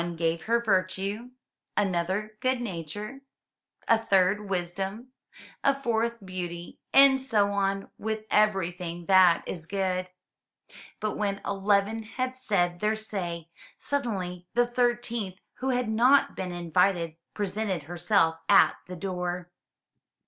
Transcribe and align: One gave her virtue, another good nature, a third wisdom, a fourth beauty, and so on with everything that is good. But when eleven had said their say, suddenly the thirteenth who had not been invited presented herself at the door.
One 0.01 0.15
gave 0.15 0.41
her 0.45 0.59
virtue, 0.59 1.29
another 1.77 2.35
good 2.39 2.59
nature, 2.59 3.21
a 3.87 3.99
third 3.99 4.49
wisdom, 4.49 5.09
a 5.63 5.79
fourth 5.79 6.25
beauty, 6.25 6.79
and 6.91 7.21
so 7.21 7.51
on 7.51 7.91
with 7.99 8.25
everything 8.31 9.05
that 9.05 9.43
is 9.45 9.67
good. 9.67 10.09
But 10.99 11.19
when 11.19 11.39
eleven 11.45 12.01
had 12.01 12.35
said 12.35 12.79
their 12.79 12.95
say, 12.95 13.49
suddenly 13.77 14.47
the 14.55 14.65
thirteenth 14.65 15.35
who 15.59 15.69
had 15.69 15.87
not 15.87 16.35
been 16.35 16.51
invited 16.51 17.15
presented 17.35 17.83
herself 17.83 18.37
at 18.49 18.77
the 18.87 18.95
door. 18.95 19.51